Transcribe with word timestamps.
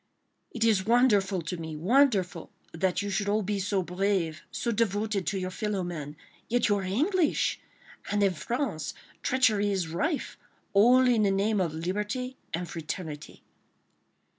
"It 0.49 0.63
is 0.63 0.83
wonderful 0.87 1.43
to 1.43 1.57
me, 1.57 1.75
wonderful!—That 1.77 3.03
you 3.03 3.11
should 3.11 3.29
all 3.29 3.43
be 3.43 3.59
so 3.59 3.83
brave, 3.83 4.41
so 4.49 4.71
devoted 4.71 5.27
to 5.27 5.37
your 5.37 5.51
fellow 5.51 5.83
men—yet 5.83 6.67
you 6.67 6.77
are 6.77 6.81
English!—and 6.81 8.23
in 8.23 8.33
France 8.33 8.95
treachery 9.21 9.71
is 9.71 9.89
rife—all 9.89 11.07
in 11.07 11.21
the 11.21 11.29
name 11.29 11.61
of 11.61 11.75
liberty 11.75 12.35
and 12.51 12.67
fraternity." 12.67 13.43